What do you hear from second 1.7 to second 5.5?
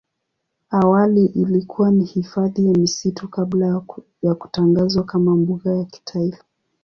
ni hifadhi ya misitu kabla ya kutangazwa kama